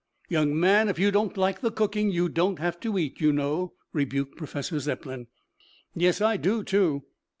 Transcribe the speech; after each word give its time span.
"Young 0.29 0.59
man, 0.59 0.89
if 0.89 0.97
you 0.97 1.11
don't 1.11 1.37
like 1.37 1.61
the 1.61 1.69
cooking, 1.71 2.09
you 2.09 2.27
don't 2.27 2.57
have 2.57 2.79
to 2.79 2.97
eat, 2.97 3.21
you 3.21 3.31
know," 3.31 3.73
rebuked 3.93 4.35
Professor 4.35 4.79
Zepplin. 4.79 5.27
"Yes, 5.93 6.21
I 6.21 6.37
do, 6.37 6.63
too. 6.63 7.03